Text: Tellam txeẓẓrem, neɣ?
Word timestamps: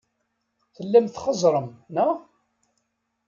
Tellam 0.75 1.05
txeẓẓrem, 1.09 1.67
neɣ? 1.93 2.11